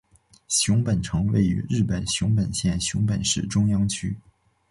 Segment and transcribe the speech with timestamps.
[0.47, 4.17] 熊本城位于日本熊本县熊本市中央区。